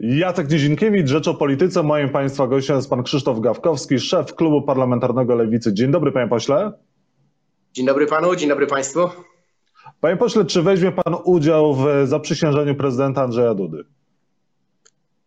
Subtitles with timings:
[0.00, 1.82] Jacek Nizinkiewicz, Rzecz o Polityce.
[1.82, 5.74] Moim Państwa gościem jest Pan Krzysztof Gawkowski, szef Klubu Parlamentarnego Lewicy.
[5.74, 6.72] Dzień dobry Panie Pośle.
[7.72, 9.00] Dzień dobry Panu, dzień dobry Państwu.
[10.00, 13.84] Panie Pośle, czy weźmie Pan udział w zaprzysiężeniu prezydenta Andrzeja Dudy?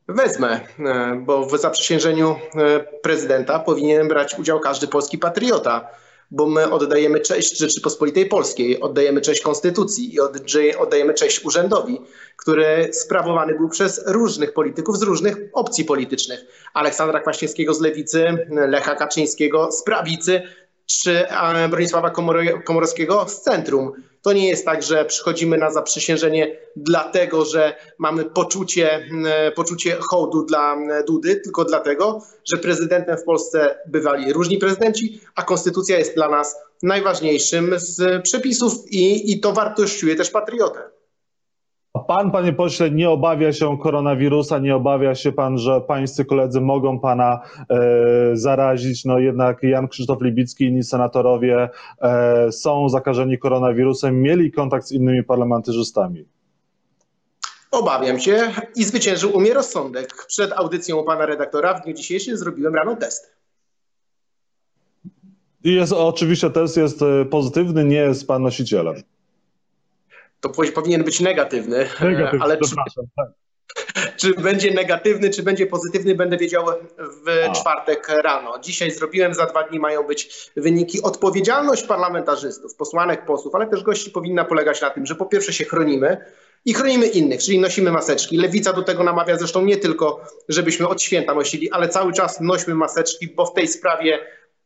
[0.07, 5.87] Wezmę, e, bo w zaprzysiężeniu e, prezydenta powinien brać udział każdy polski patriota
[6.33, 10.19] bo my oddajemy cześć Rzeczypospolitej Polskiej, oddajemy cześć Konstytucji i
[10.77, 12.01] oddajemy cześć urzędowi,
[12.37, 16.45] który sprawowany był przez różnych polityków z różnych opcji politycznych.
[16.73, 20.41] Aleksandra Kwaśniewskiego z Lewicy, Lecha Kaczyńskiego z Prawicy,
[20.85, 21.25] czy
[21.69, 22.11] Bronisława
[22.65, 23.91] Komorowskiego z centrum.
[24.21, 29.09] To nie jest tak, że przychodzimy na zaprzysiężenie dlatego, że mamy poczucie,
[29.55, 35.99] poczucie hołdu dla Dudy, tylko dlatego, że prezydentem w Polsce bywali różni prezydenci, a konstytucja
[35.99, 40.79] jest dla nas najważniejszym z przepisów i, i to wartościuje też patriotę.
[42.07, 46.99] Pan, panie pośle, nie obawia się koronawirusa, nie obawia się pan, że pańscy koledzy mogą
[46.99, 47.39] pana
[47.69, 47.79] e,
[48.33, 49.05] zarazić?
[49.05, 51.69] No jednak Jan Krzysztof Libicki i inni senatorowie
[52.01, 56.25] e, są zakażeni koronawirusem, mieli kontakt z innymi parlamentarzystami.
[57.71, 60.25] Obawiam się i zwyciężył u mnie rozsądek.
[60.27, 63.33] Przed audycją u pana redaktora w dniu dzisiejszym zrobiłem rano test.
[65.63, 68.95] I jest oczywiście test jest e, pozytywny, nie jest pan nosicielem
[70.43, 72.75] to powinien być negatywny, negatywny ale czy,
[73.15, 73.27] tak.
[74.17, 76.65] czy, będzie negatywny, czy będzie pozytywny, będę wiedział
[76.97, 77.51] w A.
[77.51, 78.59] czwartek rano.
[78.59, 81.01] Dzisiaj zrobiłem, za dwa dni mają być wyniki.
[81.01, 85.65] Odpowiedzialność parlamentarzystów, posłanek, posłów, ale też gości powinna polegać na tym, że po pierwsze się
[85.65, 86.17] chronimy,
[86.65, 88.37] i chronimy innych, czyli nosimy maseczki.
[88.37, 92.75] Lewica do tego namawia zresztą nie tylko, żebyśmy od święta nosili, ale cały czas nośmy
[92.75, 94.19] maseczki, bo w tej sprawie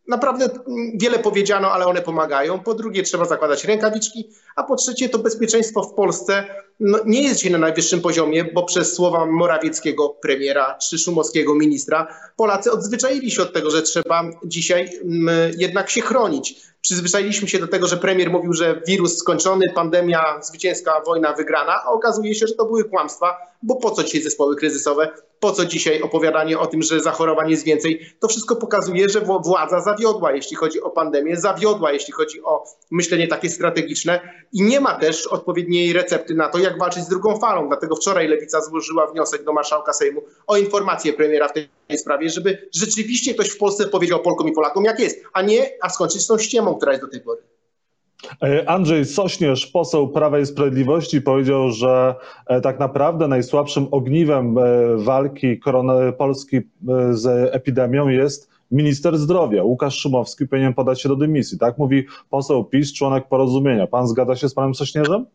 [0.07, 0.49] naprawdę
[0.93, 2.59] wiele powiedziano, ale one pomagają.
[2.59, 6.45] Po drugie, trzeba zakładać rękawiczki, a po trzecie, to bezpieczeństwo w Polsce
[6.79, 12.07] no, nie jest dzisiaj na najwyższym poziomie, bo przez słowa Morawieckiego premiera czy Szumowskiego ministra
[12.35, 16.61] Polacy odzwyczaili się od tego, że trzeba dzisiaj m, jednak się chronić.
[16.81, 21.91] Przyzwyczailiśmy się do tego, że premier mówił, że wirus skończony, pandemia zwycięska, wojna wygrana, a
[21.91, 25.09] okazuje się, że to były kłamstwa, bo po co dzisiaj zespoły kryzysowe?
[25.39, 28.05] Po co dzisiaj opowiadanie o tym, że zachorowań jest więcej?
[28.19, 33.27] To wszystko pokazuje, że władza zawiodła, jeśli chodzi o pandemię, zawiodła, jeśli chodzi o myślenie
[33.27, 34.19] takie strategiczne
[34.53, 37.67] i nie ma też odpowiedniej recepty na to, jak walczyć z drugą falą.
[37.67, 42.69] Dlatego wczoraj Lewica złożyła wniosek do marszałka Sejmu o informację premiera w tej sprawie, żeby
[42.75, 46.27] rzeczywiście ktoś w Polsce powiedział Polkom i Polakom, jak jest, a nie, a skończyć z
[46.27, 47.41] tą ściemą, która jest do tej pory.
[48.43, 52.15] E, Andrzej Sośnierz, poseł Prawa i Sprawiedliwości, powiedział, że
[52.47, 54.61] e, tak naprawdę najsłabszym ogniwem e,
[54.97, 55.61] walki
[56.17, 56.61] Polski
[57.11, 59.63] z epidemią jest minister zdrowia.
[59.63, 61.57] Łukasz Szumowski powinien podać się do dymisji.
[61.57, 63.87] Tak mówi poseł PiS, członek porozumienia.
[63.87, 65.25] Pan zgadza się z panem Sośnierzem?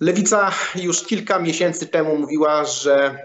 [0.00, 3.18] Lewica już kilka miesięcy temu mówiła, że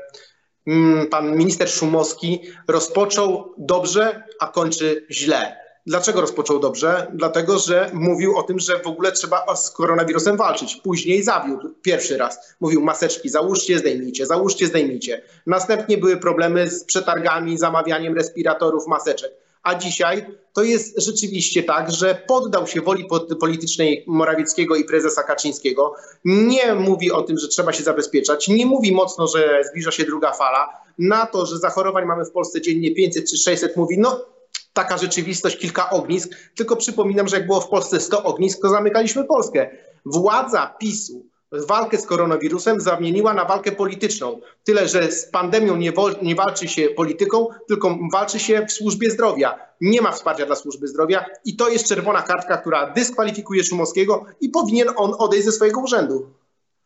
[0.68, 5.67] mm, pan minister Szumowski rozpoczął dobrze, a kończy źle.
[5.88, 7.08] Dlaczego rozpoczął dobrze?
[7.14, 10.76] Dlatego, że mówił o tym, że w ogóle trzeba z koronawirusem walczyć.
[10.76, 12.56] Później zawiódł pierwszy raz.
[12.60, 15.22] Mówił maseczki, załóżcie, zdejmijcie, załóżcie, zdejmijcie.
[15.46, 19.32] Następnie były problemy z przetargami, zamawianiem respiratorów, maseczek.
[19.64, 23.08] A dzisiaj to jest rzeczywiście tak, że poddał się woli
[23.40, 25.94] politycznej Morawieckiego i prezesa Kaczyńskiego.
[26.26, 28.48] Nie mówi o tym, że trzeba się zabezpieczać.
[28.48, 30.70] Nie mówi mocno, że zbliża się druga fala.
[30.98, 34.37] Na to, że zachorowań mamy w Polsce dziennie 500 czy 600, mówi, no
[34.78, 36.30] taka rzeczywistość, kilka ognisk.
[36.56, 39.70] Tylko przypominam, że jak było w Polsce 100 ognisk, to zamykaliśmy Polskę.
[40.06, 44.40] Władza PiSu walkę z koronawirusem zamieniła na walkę polityczną.
[44.64, 49.60] Tyle, że z pandemią nie, nie, walczy się polityką, tylko walczy się w służbie zdrowia.
[49.82, 54.50] Nie ma wsparcia dla służby zdrowia i to jest czerwona kartka, która dyskwalifikuje Szumowskiego i
[54.50, 56.28] powinien on odejść ze swojego urzędu.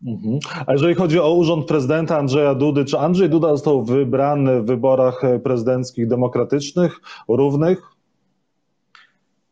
[0.08, 0.40] Mhm.
[0.68, 5.22] A jeżeli chodzi o urząd prezydenta Andrzeja Dudy, czy Andrzej Duda został wybrany w wyborach
[5.44, 7.82] prezydenckich demokratycznych, równych?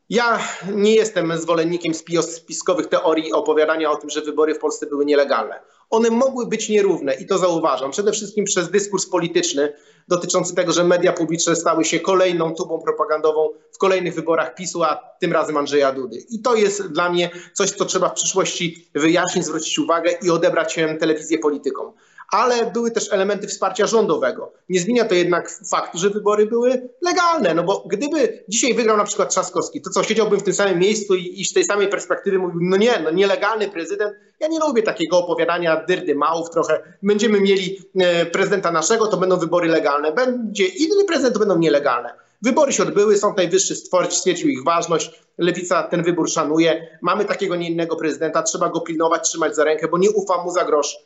[0.09, 0.39] Ja
[0.75, 5.59] nie jestem zwolennikiem spiskowych teorii opowiadania o tym, że wybory w Polsce były nielegalne.
[5.89, 7.91] One mogły być nierówne i to zauważam.
[7.91, 9.73] Przede wszystkim przez dyskurs polityczny
[10.09, 14.95] dotyczący tego, że media publiczne stały się kolejną tubą propagandową w kolejnych wyborach PiSu, a
[15.19, 16.17] tym razem Andrzeja Dudy.
[16.29, 20.79] I to jest dla mnie coś, co trzeba w przyszłości wyjaśnić, zwrócić uwagę i odebrać
[20.99, 21.93] telewizję politykom
[22.31, 24.51] ale były też elementy wsparcia rządowego.
[24.69, 29.03] Nie zmienia to jednak faktu, że wybory były legalne, no bo gdyby dzisiaj wygrał na
[29.03, 32.39] przykład Trzaskowski, to co, siedziałbym w tym samym miejscu i, i z tej samej perspektywy
[32.39, 37.41] mówił, no nie, no nielegalny prezydent, ja nie lubię takiego opowiadania dyrdy małów trochę, będziemy
[37.41, 42.13] mieli e, prezydenta naszego, to będą wybory legalne, będzie inny prezydent, to będą nielegalne.
[42.41, 43.75] Wybory się odbyły, Sąd Najwyższy
[44.09, 46.97] stwierdził ich ważność, Lewica ten wybór szanuje.
[47.01, 50.51] Mamy takiego nie innego prezydenta, trzeba go pilnować, trzymać za rękę, bo nie ufa mu
[50.51, 50.97] za grosz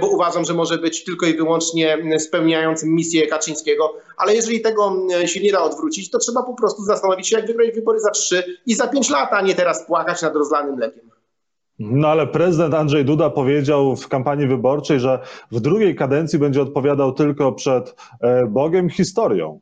[0.00, 3.94] bo uważam, że może być tylko i wyłącznie spełniającym misję Kaczyńskiego.
[4.16, 7.74] Ale jeżeli tego się nie da odwrócić, to trzeba po prostu zastanowić się, jak wygrać
[7.74, 11.10] wybory za trzy i za pięć lat, a nie teraz płakać nad rozlanym mlekiem.
[11.78, 15.18] No ale prezydent Andrzej Duda powiedział w kampanii wyborczej, że
[15.52, 19.60] w drugiej kadencji będzie odpowiadał tylko przed e, Bogiem historią.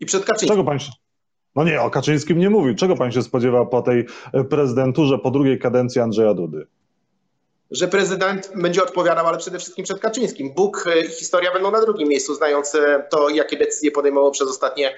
[0.00, 0.48] I przed Kaczyńskim.
[0.48, 0.92] Czego pan się...
[1.56, 2.74] No nie, o Kaczyńskim nie mówił.
[2.74, 4.06] Czego pan się spodziewa po tej
[4.50, 6.66] prezydenturze, po drugiej kadencji Andrzeja Dudy?
[7.72, 10.54] Że prezydent będzie odpowiadał, ale przede wszystkim przed Kaczyńskim.
[10.54, 14.94] Bóg i historia będą na drugim miejscu, znając e, to, jakie decyzje podejmował przez ostatnie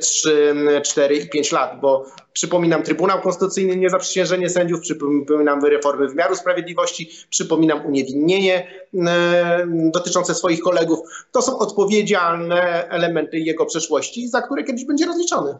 [0.00, 6.36] 3, e, 4 i 5 lat, bo przypominam Trybunał Konstytucyjny, niezaprzysiężenie sędziów, przypominam reformy wymiaru
[6.36, 8.66] sprawiedliwości, przypominam uniewinnienie
[9.06, 10.98] e, dotyczące swoich kolegów.
[11.32, 15.54] To są odpowiedzialne elementy jego przeszłości, za które kiedyś będzie rozliczony.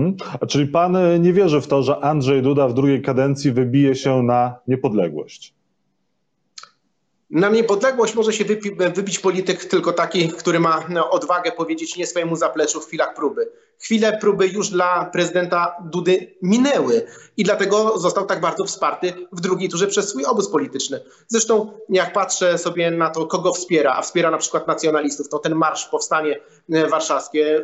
[0.00, 0.16] Hmm?
[0.40, 3.94] A czyli pan e, nie wierzy w to, że Andrzej Duda w drugiej kadencji wybije
[3.94, 5.54] się na niepodległość?
[7.30, 8.44] Na niepodległość może się
[8.94, 13.48] wybić polityk tylko taki, który ma no, odwagę powiedzieć nie swojemu zapleczu w chwilach próby.
[13.80, 17.06] Chwile próby już dla prezydenta Dudy minęły
[17.36, 21.00] i dlatego został tak bardzo wsparty w drugiej turze przez swój obóz polityczny.
[21.28, 25.54] Zresztą jak patrzę sobie na to, kogo wspiera, a wspiera na przykład nacjonalistów, to ten
[25.54, 26.40] marsz, powstanie
[26.72, 27.62] e, warszawskie, e,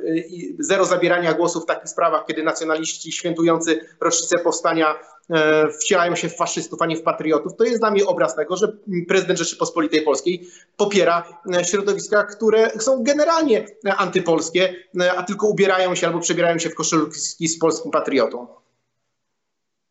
[0.58, 4.94] zero zabierania głosów w takich sprawach, kiedy nacjonaliści świętujący rocznicę powstania
[5.30, 7.56] E, wcielają się w faszystów, a nie w patriotów.
[7.56, 8.72] To jest dla mnie obraz tego, że
[9.08, 13.66] prezydent Rzeczypospolitej Polskiej popiera środowiska, które są generalnie
[13.96, 14.74] antypolskie,
[15.16, 18.46] a tylko ubierają się albo przebierają się w koszulki z polskim patriotą.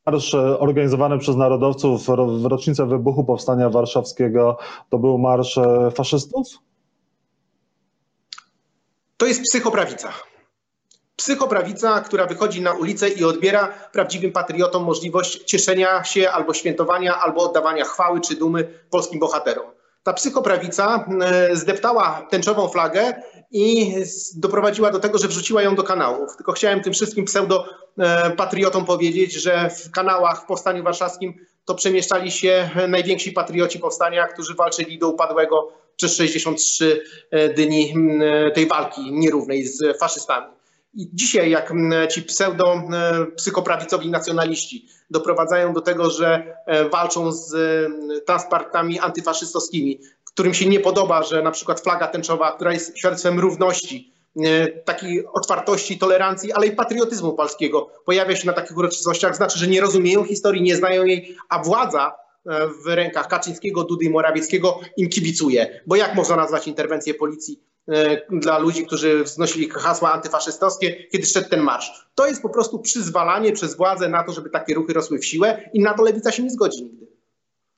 [0.05, 2.05] Marsz organizowany przez narodowców
[2.41, 4.57] w rocznicę wybuchu Powstania Warszawskiego
[4.89, 5.59] to był marsz
[5.95, 6.47] faszystów?
[9.17, 10.13] To jest psychoprawica
[11.15, 17.41] psychoprawica, która wychodzi na ulicę i odbiera prawdziwym patriotom możliwość cieszenia się albo świętowania, albo
[17.41, 19.65] oddawania chwały czy dumy polskim bohaterom.
[20.05, 23.13] Ta psychoprawica e, zdeptała tęczową flagę
[23.51, 23.95] i
[24.35, 26.35] doprowadziła do tego, że wrzuciła ją do kanałów.
[26.35, 31.33] Tylko chciałem tym wszystkim pseudo-patriotom powiedzieć, że w kanałach w Powstaniu Warszawskim
[31.65, 37.93] to przemieszczali się najwięksi patrioci powstania, którzy walczyli do upadłego przez 63 e, dni
[38.53, 40.47] tej walki nierównej z faszystami.
[40.95, 41.73] Dzisiaj, jak
[42.11, 47.55] ci pseudo-psychoprawicowi nacjonaliści doprowadzają do tego, że e, walczą z
[48.25, 49.99] transpartami antyfaszystowskimi,
[50.35, 54.13] którym się nie podoba, że na przykład flaga tęczowa, która jest świadectwem równości,
[54.43, 59.67] e, takiej otwartości, tolerancji, ale i patriotyzmu polskiego pojawia się na takich uroczystościach, znaczy, że
[59.67, 62.24] nie rozumieją historii, nie znają jej, a władza e,
[62.83, 65.81] w rękach Kaczyńskiego, Dudy i Morawieckiego im kibicuje.
[65.87, 67.59] Bo jak można nazwać interwencję policji
[67.91, 72.07] E, dla ludzi, którzy wznosili hasła antyfaszystowskie, kiedy szedł ten marsz.
[72.15, 75.69] To jest po prostu przyzwalanie przez władzę na to, żeby takie ruchy rosły w siłę
[75.73, 77.07] i na to lewica się nie zgodzi nigdy.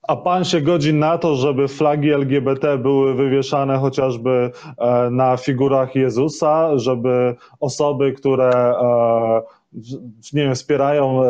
[0.08, 5.96] A pan się godzi na to, żeby flagi LGBT były wywieszane chociażby e, na figurach
[5.96, 9.42] Jezusa, żeby osoby, które e,
[10.34, 11.22] nie wiem, wspierają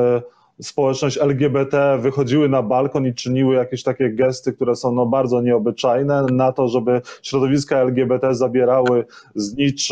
[0.62, 6.26] społeczność LGBT wychodziły na balkon i czyniły jakieś takie gesty, które są no bardzo nieobyczajne,
[6.32, 9.06] na to, żeby środowiska LGBT zabierały
[9.36, 9.90] znicz,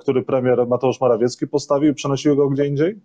[0.00, 3.00] który premier Mateusz Morawiecki postawił i przenosiły go gdzie indziej?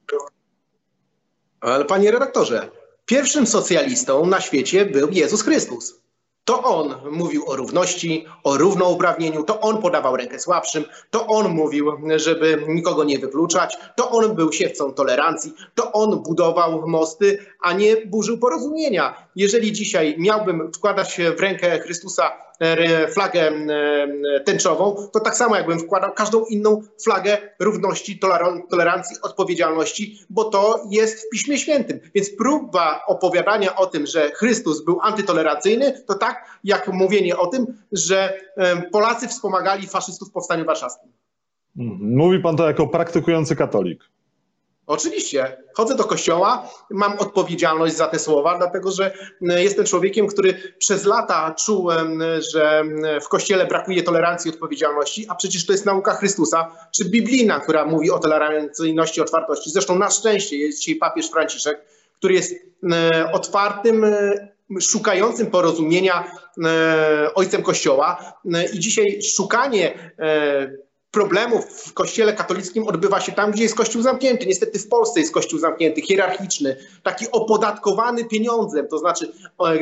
[1.62, 2.70] Ale panie redaktorze,
[3.06, 6.07] pierwszym socjalistą na świecie był Jezus Chrystus.
[6.48, 11.92] To on mówił o równości, o równouprawnieniu, to on podawał rękę słabszym, to on mówił,
[12.16, 17.98] żeby nikogo nie wykluczać, to on był siewcą tolerancji, to on budował mosty, a nie
[17.98, 19.28] burzył porozumienia.
[19.36, 25.80] Jeżeli dzisiaj miałbym wkładać w rękę Chrystusa E, flagę e, tęczową, to tak samo jakbym
[25.80, 28.20] wkładał każdą inną flagę równości,
[28.70, 32.00] tolerancji, odpowiedzialności, bo to jest w Piśmie Świętym.
[32.16, 37.66] Więc próba opowiadania o tym, że Chrystus był antytolerancyjny, to tak jak mówienie o tym,
[37.92, 38.40] że
[38.92, 41.12] Polacy wspomagali faszystów w Powstaniu Warszawskim.
[42.00, 44.04] Mówi pan to jako praktykujący katolik.
[44.88, 45.58] Oczywiście.
[45.74, 51.56] Chodzę do kościoła, mam odpowiedzialność za te słowa, dlatego że jestem człowiekiem, który przez lata
[51.66, 51.90] czuł,
[52.54, 52.84] że
[53.22, 57.86] w kościele brakuje tolerancji i odpowiedzialności, a przecież to jest nauka Chrystusa, czy biblijna, która
[57.86, 59.72] mówi o tolerancyjności, otwartości.
[59.72, 61.86] Zresztą na szczęście jest dzisiaj papież Franciszek,
[62.18, 62.54] który jest
[63.34, 64.06] otwartym,
[64.80, 66.32] szukającym porozumienia
[67.36, 68.34] ojcem Kościoła.
[68.74, 70.14] I dzisiaj szukanie
[71.12, 74.46] problemów w kościele katolickim odbywa się tam, gdzie jest kościół zamknięty.
[74.46, 79.32] Niestety w Polsce jest kościół zamknięty, hierarchiczny, taki opodatkowany pieniądzem, to znaczy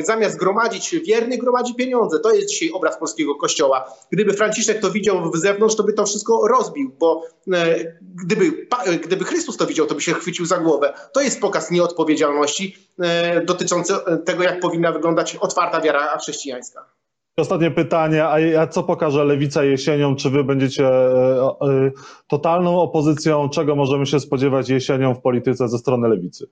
[0.00, 2.20] zamiast gromadzić wierny, gromadzi pieniądze.
[2.20, 3.92] To jest dzisiaj obraz polskiego kościoła.
[4.12, 7.76] Gdyby Franciszek to widział w zewnątrz, to by to wszystko rozbił, bo e,
[8.24, 8.66] gdyby,
[9.04, 10.94] gdyby Chrystus to widział, to by się chwycił za głowę.
[11.12, 16.95] To jest pokaz nieodpowiedzialności e, dotyczący tego, jak powinna wyglądać otwarta wiara chrześcijańska.
[17.38, 18.24] Ostatnie pytanie,
[18.58, 20.16] a co pokaże Lewica jesienią?
[20.16, 21.90] Czy wy będziecie e, e,
[22.26, 23.48] totalną opozycją?
[23.48, 26.46] Czego możemy się spodziewać jesienią w polityce ze strony Lewicy?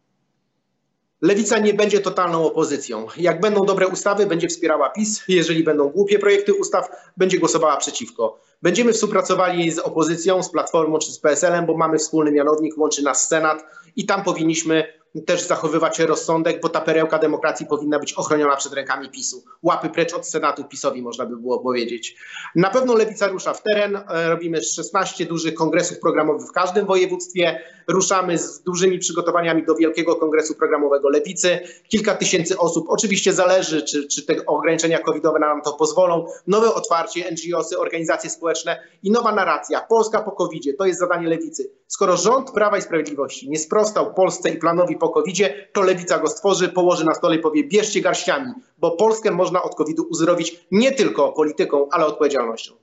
[1.22, 3.06] Lewica nie będzie totalną opozycją.
[3.16, 5.22] Jak będą dobre ustawy, będzie wspierała PiS.
[5.28, 8.40] Jeżeli będą głupie projekty ustaw, będzie głosowała przeciwko.
[8.62, 13.28] Będziemy współpracowali z opozycją, z Platformą czy z PSL-em, bo mamy wspólny mianownik, łączy nas
[13.28, 13.64] Senat
[13.96, 14.84] i tam powinniśmy
[15.23, 19.44] też zachowywać rozsądek, bo ta perełka demokracji powinna być ochroniona przed rękami PiSu.
[19.62, 22.16] Łapy precz od Senatu PiSowi, można by było powiedzieć.
[22.54, 23.97] Na pewno Lewica rusza w teren.
[23.97, 27.61] E, robimy 16 dużych kongresów programowych w każdym województwie.
[27.88, 31.59] Ruszamy z dużymi przygotowaniami do Wielkiego Kongresu Programowego Lewicy.
[31.88, 32.87] Kilka tysięcy osób.
[32.88, 36.26] Oczywiście zależy, czy, czy te ograniczenia covidowe nam to pozwolą.
[36.47, 39.80] Nowe otwarcie, NGOsy, organizacje społeczne i nowa narracja.
[39.80, 40.75] Polska po covidzie.
[40.75, 41.71] To jest zadanie Lewicy.
[41.94, 46.26] Skoro rząd Prawa i Sprawiedliwości nie sprostał Polsce i planowi po covidzie, to Lewica go
[46.26, 50.92] stworzy, położy na stole i powie bierzcie garściami, bo Polskę można od covidu uzdrowić nie
[50.92, 52.74] tylko polityką, ale odpowiedzialnością.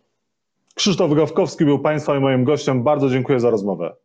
[0.76, 2.84] Krzysztof Gawkowski był Państwa i moim gościem.
[2.84, 3.96] Bardzo dziękuję za rozmowę.